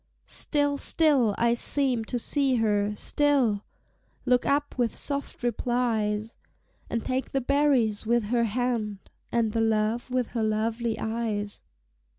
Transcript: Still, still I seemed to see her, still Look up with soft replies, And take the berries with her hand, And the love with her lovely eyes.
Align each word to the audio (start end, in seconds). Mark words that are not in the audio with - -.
Still, 0.25 0.79
still 0.79 1.35
I 1.37 1.53
seemed 1.53 2.07
to 2.07 2.17
see 2.17 2.55
her, 2.55 2.95
still 2.95 3.63
Look 4.25 4.47
up 4.47 4.75
with 4.75 4.95
soft 4.95 5.43
replies, 5.43 6.37
And 6.89 7.05
take 7.05 7.33
the 7.33 7.39
berries 7.41 8.03
with 8.03 8.23
her 8.29 8.45
hand, 8.45 9.11
And 9.31 9.51
the 9.51 9.61
love 9.61 10.09
with 10.09 10.29
her 10.29 10.41
lovely 10.41 10.97
eyes. 10.97 11.61